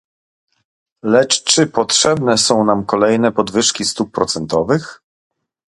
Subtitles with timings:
[1.03, 5.01] Lecz czy potrzebne są nam kolejne podwyżki stóp procentowych?